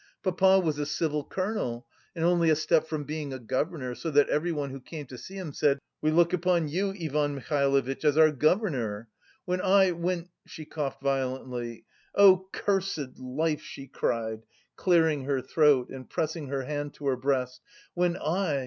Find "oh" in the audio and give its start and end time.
12.15-12.47